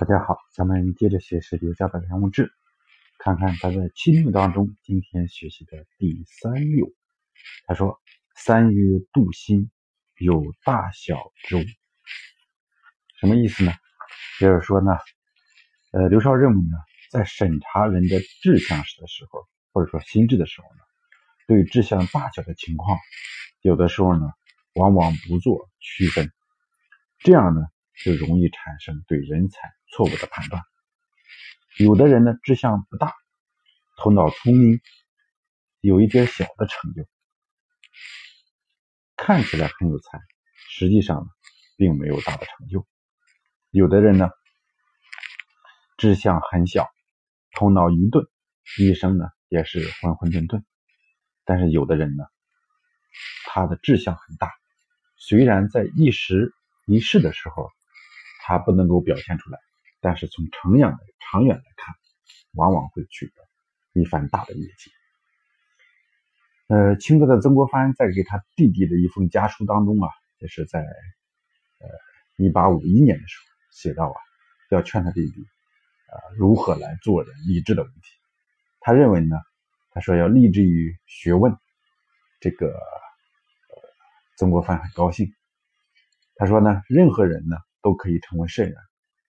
[0.00, 2.52] 大家好，咱们接着学习刘家的人物志，
[3.18, 6.86] 看看他在七六当中今天学习的第三六。
[7.66, 8.00] 他说
[8.36, 9.72] ：“三曰度心，
[10.16, 11.64] 有大小之物。”
[13.18, 13.72] 什么意思呢？
[14.38, 14.92] 就是说呢，
[15.90, 16.78] 呃，刘少认为呢，
[17.10, 20.82] 在审查人的志向时的时候，或者说心智的时候呢，
[21.48, 22.96] 对志向大小的情况，
[23.62, 24.30] 有的时候呢，
[24.74, 26.30] 往往不做区分，
[27.18, 27.62] 这样呢，
[28.04, 29.58] 就容易产生对人才。
[29.90, 30.62] 错误的判断，
[31.78, 33.14] 有的人呢志向不大，
[33.96, 34.80] 头脑聪明，
[35.80, 37.04] 有一点小的成就，
[39.16, 40.20] 看起来很有才，
[40.68, 41.26] 实际上呢
[41.76, 42.86] 并没有大的成就。
[43.70, 44.30] 有的人呢
[45.96, 46.88] 志向很小，
[47.52, 48.26] 头脑愚钝，
[48.78, 50.62] 一生呢也是混混沌沌。
[51.44, 52.24] 但是有的人呢，
[53.46, 54.52] 他的志向很大，
[55.16, 56.52] 虽然在一时
[56.86, 57.70] 一世的时候，
[58.42, 59.58] 他不能够表现出来。
[60.00, 61.94] 但是从长远长远来看，
[62.52, 63.32] 往往会取得
[64.00, 64.90] 一番大的业绩。
[66.68, 71.88] 呃，清代的曾国藩在给他弟弟的一封家书当中啊，也是在呃
[72.36, 74.16] 一八五一年的时候写到啊，
[74.70, 75.40] 要劝他弟弟
[76.06, 78.00] 啊如何来做人立志的问题。
[78.80, 79.36] 他认为呢，
[79.90, 81.56] 他说要立志于学问，
[82.38, 82.78] 这个
[84.36, 85.34] 曾国藩很高兴。
[86.36, 88.76] 他说呢，任何人呢都可以成为圣人，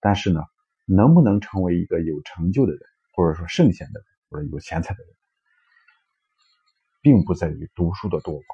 [0.00, 0.40] 但是呢。
[0.86, 2.80] 能不能成为一个有成就的人，
[3.12, 5.14] 或者说圣贤的人，或者有钱财的人，
[7.00, 8.44] 并不在于读书的多寡。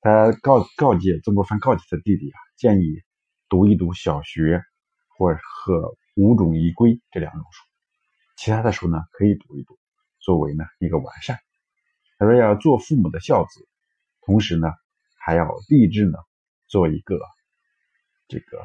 [0.00, 3.02] 他告告诫曾国藩告诫他弟弟啊，建议
[3.48, 4.62] 读一读小学
[5.08, 7.64] 或和五种仪规这两种书，
[8.36, 9.78] 其他的书呢可以读一读，
[10.20, 11.38] 作为呢一个完善。
[12.16, 13.68] 他说要做父母的孝子，
[14.22, 14.72] 同时呢
[15.18, 16.16] 还要立志呢
[16.68, 17.18] 做一个
[18.28, 18.58] 这个。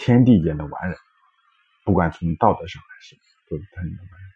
[0.00, 0.96] 天地间的完人，
[1.84, 3.14] 不管从道德上还是
[3.50, 4.30] 都是天地的完人。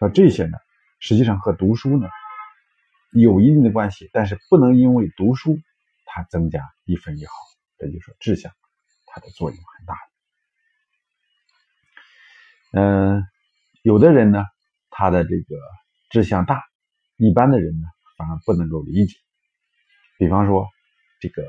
[0.00, 0.56] 那这些呢，
[0.98, 2.08] 实际上和读书呢
[3.12, 5.58] 有一定的关系，但是不能因为读书
[6.06, 7.32] 它增加一分一毫。
[7.76, 8.50] 这就是说志向
[9.04, 9.94] 它的作用很大。
[12.72, 13.22] 嗯，
[13.82, 14.46] 有的人呢，
[14.88, 15.56] 他的这个
[16.08, 16.62] 志向大，
[17.18, 19.18] 一般的人呢反而不能够理解。
[20.16, 20.66] 比方说，
[21.20, 21.44] 这个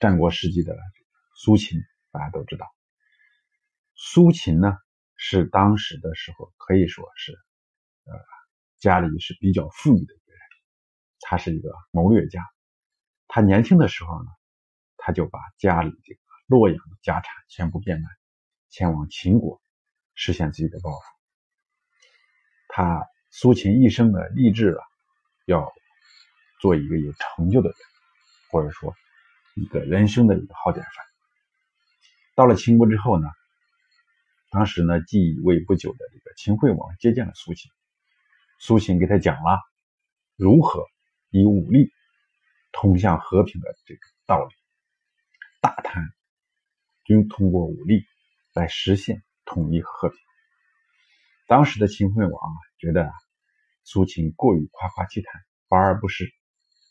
[0.00, 0.74] 战国时期的
[1.34, 1.82] 苏秦，
[2.12, 2.66] 大家都知道。
[4.00, 4.78] 苏秦呢，
[5.16, 7.32] 是当时的时候可以说是，
[8.04, 8.14] 呃，
[8.78, 10.40] 家里是比较富裕的一个人。
[11.18, 12.40] 他是一个谋略家。
[13.26, 14.30] 他年轻的时候呢，
[14.98, 18.08] 他就把家里这个洛阳的家产全部变卖，
[18.68, 19.60] 前往秦国
[20.14, 21.00] 实现自己的抱负。
[22.68, 24.84] 他苏秦一生的立志啊，
[25.44, 25.72] 要
[26.60, 27.76] 做一个有成就的人，
[28.52, 28.94] 或者说
[29.56, 31.04] 一个人生的一个好典范。
[32.36, 33.28] 到了秦国之后呢？
[34.50, 37.70] 当时呢，继位不久的这个秦惠王接见了苏秦，
[38.58, 39.58] 苏秦给他讲了
[40.36, 40.86] 如何
[41.28, 41.92] 以武力
[42.72, 44.54] 通向和平的这个道理，
[45.60, 46.02] 大谈
[47.08, 48.06] 用通过武力
[48.54, 50.18] 来实现统一和平。
[51.46, 53.12] 当时的秦惠王啊，觉得
[53.84, 56.32] 苏秦过于夸夸其谈，华而不实，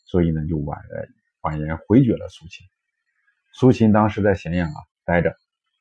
[0.04, 0.80] 所以呢，就婉
[1.40, 2.64] 婉言回绝了苏秦。
[3.52, 5.36] 苏秦当时在咸阳啊待着。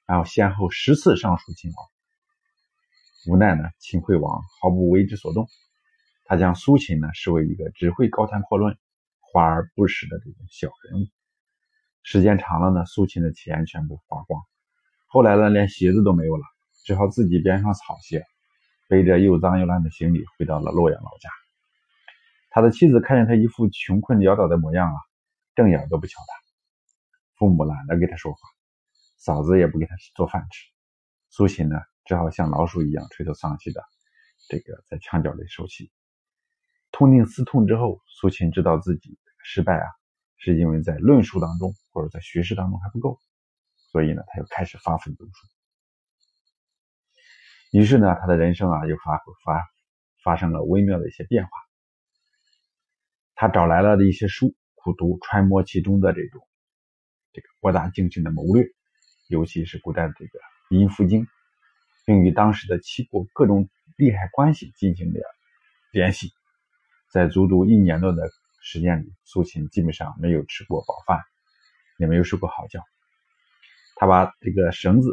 [0.07, 1.85] 然后先后十次上书秦王，
[3.27, 5.49] 无奈呢，秦惠王毫不为之所动。
[6.23, 8.77] 他将苏秦呢视为一个只会高谈阔论、
[9.19, 11.07] 华而不实的这种小人物。
[12.03, 14.41] 时间长了呢，苏秦的钱全部花光，
[15.07, 16.43] 后来呢，连鞋子都没有了，
[16.85, 18.23] 只好自己编上草鞋，
[18.87, 21.29] 背着又脏又烂的行李回到了洛阳老家。
[22.49, 24.95] 他的妻子看见他一副穷困潦倒的模样啊，
[25.53, 26.33] 正眼都不瞧他。
[27.37, 28.39] 父母懒得给他说话。
[29.27, 30.69] 嫂子也不给他做饭吃，
[31.27, 33.83] 苏秦呢只好像老鼠一样垂头丧气的，
[34.47, 35.91] 这个在墙角里受气。
[36.93, 39.85] 痛定思痛之后，苏秦知道自己失败啊，
[40.37, 43.19] 是因为在论述当中或者在学识当中还不够，
[43.91, 45.31] 所以呢他又开始发奋读书。
[47.73, 49.67] 于是呢他的人生啊又发发
[50.23, 51.49] 发生了微妙的一些变化。
[53.35, 56.47] 他找来了的一些书苦读，揣摩其中的这种
[57.33, 58.65] 这个博大精深的谋略。
[59.29, 60.39] 尤其是古代的这个
[60.69, 61.25] 《阴符经》，
[62.05, 65.19] 并与当时的七国各种利害关系进行了
[65.91, 66.31] 联系。
[67.11, 68.29] 在足足一年多的
[68.61, 71.21] 时间里，苏秦基本上没有吃过饱饭，
[71.97, 72.81] 也没有睡过好觉。
[73.95, 75.09] 他把这个绳子，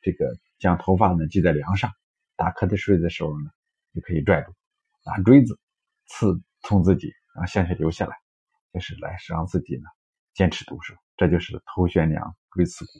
[0.00, 1.92] 这个将头发呢系在梁上，
[2.34, 3.50] 打瞌睡的时候呢，
[3.94, 4.52] 就可以拽住，
[5.04, 5.58] 拿锥子
[6.06, 8.16] 刺痛自己，让鲜血流下来，
[8.72, 9.84] 就是来让自己呢
[10.34, 10.94] 坚持读书。
[11.16, 12.92] 这就是头悬梁锥刺股。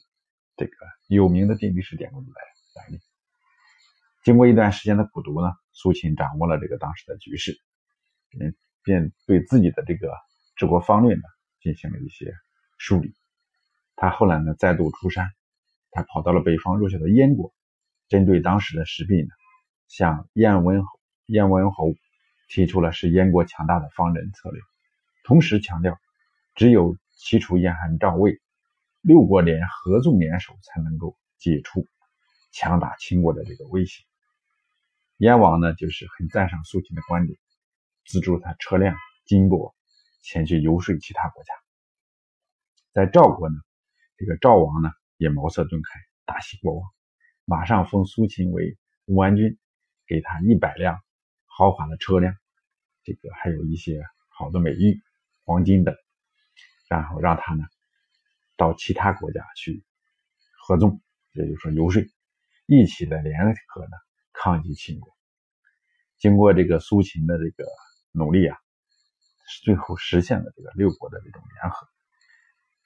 [0.56, 0.72] 这个
[1.08, 2.26] 有名的定力式典故来
[2.74, 3.00] 来历。
[4.24, 7.58] 经过一段时间的苦读呢，苏秦掌握了这个当时的局势，
[8.38, 10.12] 嗯，便对自己的这个
[10.56, 11.22] 治国方略呢
[11.60, 12.32] 进行了一些
[12.78, 13.14] 梳理。
[13.96, 15.30] 他后来呢再度出山，
[15.90, 17.52] 他跑到了北方弱小的燕国，
[18.08, 19.28] 针对当时的时弊呢，
[19.88, 20.82] 向燕文
[21.26, 21.94] 燕文侯
[22.48, 24.60] 提出了使燕国强大的方针策略，
[25.24, 25.98] 同时强调，
[26.54, 28.41] 只有齐楚燕韩赵魏
[29.02, 31.86] 六国联合纵联手，才能够解除
[32.50, 34.02] 强大秦国的这个威胁。
[35.18, 37.38] 燕王呢就是很赞赏苏秦的观点，
[38.06, 38.96] 资助他车辆、
[39.26, 39.74] 金帛，
[40.22, 41.52] 前去游说其他国家。
[42.92, 43.56] 在赵国呢。
[44.18, 46.88] 这个赵王呢也茅塞顿开，大喜过望，
[47.44, 49.58] 马上封苏秦为武安君，
[50.06, 51.00] 给他一百辆
[51.46, 52.32] 豪华的车辆，
[53.02, 55.02] 这个还有一些好的美玉、
[55.44, 55.96] 黄金等，
[56.88, 57.64] 然后让他呢
[58.62, 59.84] 到其他国家去
[60.64, 61.00] 合纵，
[61.32, 62.00] 也就是说游说，
[62.66, 63.96] 一起的联合呢
[64.32, 65.12] 抗击秦国。
[66.18, 67.68] 经过这个苏秦的这个
[68.12, 68.56] 努力啊，
[69.64, 71.88] 最后实现了这个六国的这种联合。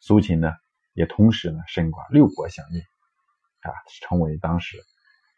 [0.00, 0.52] 苏秦呢。
[0.98, 3.68] 也同时呢，身挂六国相印，啊，
[4.00, 4.78] 成为当时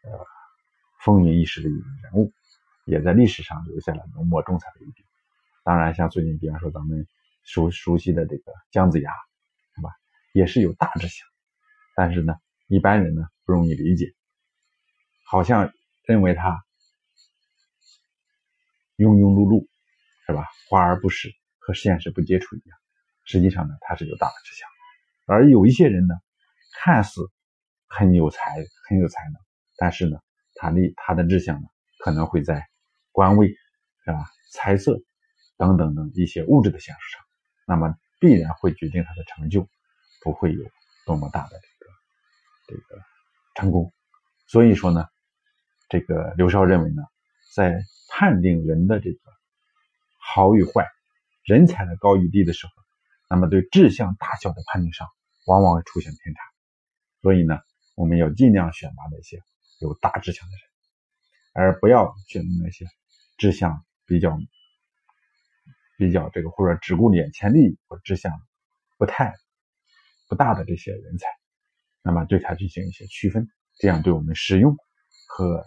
[0.05, 0.25] 呃
[1.03, 2.31] 风云一时的一个人物，
[2.85, 5.03] 也在历史上留下了浓墨重彩的一笔。
[5.65, 7.05] 当然，像最近，比方说咱们
[7.43, 9.11] 熟熟悉的这个姜子牙，
[10.33, 11.27] 也是有大志向，
[11.95, 12.33] 但是呢，
[12.67, 14.13] 一般人呢不容易理解，
[15.25, 15.73] 好像
[16.05, 16.63] 认为他
[18.97, 19.67] 庸庸碌碌，
[20.25, 20.45] 是吧？
[20.69, 22.77] 华而不实，和现实不接触一样。
[23.25, 24.67] 实际上呢，他是有大的志向。
[25.25, 26.15] 而有一些人呢，
[26.73, 27.21] 看似
[27.87, 28.55] 很有才、
[28.87, 29.41] 很有才能，
[29.77, 30.19] 但是呢，
[30.55, 31.67] 他的他的志向呢，
[31.99, 32.67] 可能会在
[33.11, 33.47] 官位，
[34.03, 34.25] 是吧？
[34.51, 34.99] 财色
[35.57, 37.25] 等等等一些物质的享受上，
[37.67, 39.69] 那么必然会决定他的成就，
[40.21, 40.63] 不会有
[41.05, 41.91] 多么大的这个
[42.67, 43.01] 这个
[43.55, 43.93] 成功。
[44.47, 45.07] 所以说呢，
[45.89, 47.03] 这个刘少认为呢，
[47.53, 49.19] 在判定人的这个
[50.17, 50.87] 好与坏、
[51.43, 52.73] 人才的高与低的时候，
[53.29, 55.07] 那么对志向大小的判定上。
[55.45, 56.41] 往往会出现偏差，
[57.23, 57.57] 所以呢，
[57.95, 59.41] 我们要尽量选拔那些
[59.79, 60.61] 有大志向的人，
[61.53, 62.85] 而不要选择那些
[63.35, 64.37] 志向比较
[65.97, 68.31] 比较这个或者只顾眼前利益或者志向
[68.99, 69.33] 不太
[70.29, 71.27] 不大的这些人才，
[72.03, 73.49] 那么对他进行一些区分，
[73.79, 74.77] 这样对我们使用
[75.27, 75.65] 和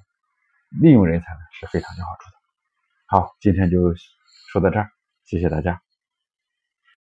[0.81, 2.37] 利用人才呢是非常有好处的。
[3.07, 3.95] 好，今天就
[4.51, 4.89] 说到这儿，
[5.25, 5.92] 谢谢大家。